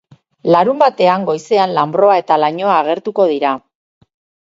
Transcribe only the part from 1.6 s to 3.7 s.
lanbroa eta lainoa agertuko dira.